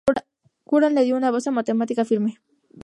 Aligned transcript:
Courant 0.71 0.95
le 0.95 1.03
dio 1.03 1.15
una 1.19 1.29
base 1.29 1.51
matemática 1.51 2.03
firme. 2.05 2.39